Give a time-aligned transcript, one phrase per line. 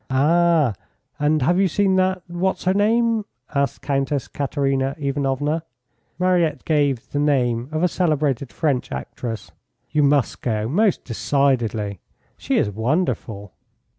[0.09, 0.73] "Ah!
[1.19, 5.63] And have you seen that What's her name?" asked Countess Katerina Ivanovna.
[6.17, 9.51] Mariette gave the name of a celebrated French actress.
[9.91, 11.99] "You must go, most decidedly;
[12.35, 13.53] she is wonderful."